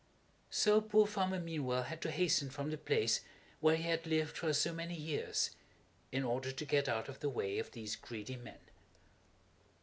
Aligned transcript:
So 0.49 0.81
poor 0.81 1.05
Farmer 1.05 1.39
Meanwell 1.39 1.83
had 1.83 2.01
to 2.01 2.09
hasten 2.09 2.49
from 2.49 2.71
the 2.71 2.77
place 2.79 3.19
where 3.59 3.75
he 3.75 3.83
had 3.83 4.07
lived 4.07 4.35
for 4.35 4.51
so 4.51 4.73
many 4.73 4.95
years, 4.95 5.51
in 6.11 6.23
order 6.23 6.51
to 6.51 6.65
get 6.65 6.89
out 6.89 7.07
of 7.07 7.19
the 7.19 7.29
way 7.29 7.59
of 7.59 7.69
these 7.69 7.95
greedy 7.95 8.37
men. 8.37 8.57